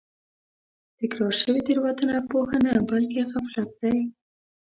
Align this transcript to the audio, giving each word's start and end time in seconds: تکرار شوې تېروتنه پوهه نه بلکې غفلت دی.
تکرار 0.99 1.33
شوې 1.41 1.61
تېروتنه 1.67 2.15
پوهه 2.29 2.57
نه 2.65 2.73
بلکې 2.89 3.21
غفلت 3.31 3.69
دی. 3.81 3.97